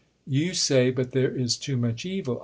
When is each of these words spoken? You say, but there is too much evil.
You 0.25 0.55
say, 0.55 0.89
but 0.89 1.11
there 1.11 1.29
is 1.29 1.55
too 1.57 1.77
much 1.77 2.05
evil. 2.07 2.39